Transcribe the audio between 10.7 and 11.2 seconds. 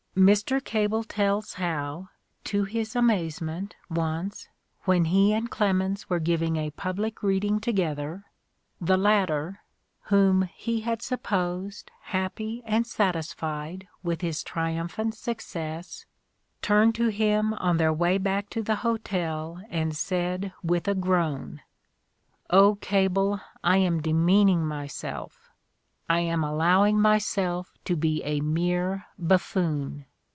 had